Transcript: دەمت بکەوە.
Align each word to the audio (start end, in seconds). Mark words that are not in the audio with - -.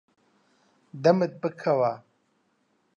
دەمت 1.03 1.31
بکەوە. 1.41 1.93